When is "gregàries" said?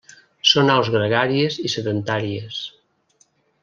0.95-1.59